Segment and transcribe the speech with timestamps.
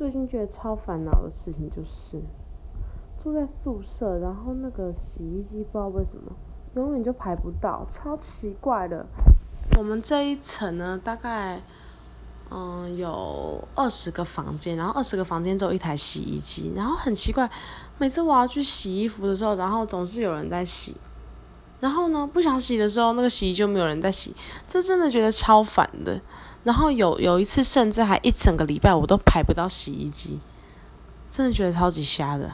[0.00, 2.22] 最近觉得超烦恼的事情就是
[3.18, 6.32] 住在宿舍，然后那个洗衣机不知道为什么
[6.74, 9.04] 永远就排不到，超奇怪的。
[9.76, 11.60] 我们这一层呢，大概
[12.48, 17.50] 嗯有二十个房间，然后二十个房间只有一台洗衣机，然后很奇怪，
[17.98, 20.96] 每次我要去洗衣服的时候，然后总是有人在洗，
[21.80, 24.34] 然后呢不想洗的时候，那个洗衣就没有人在洗，
[24.68, 26.20] 这真的觉得超烦的。
[26.62, 30.38] 然后有有一次，甚至还一整个礼拜我都排不到洗衣机，
[31.30, 32.50] 真的觉得超级瞎的。